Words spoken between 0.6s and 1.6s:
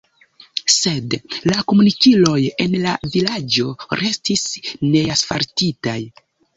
Sed la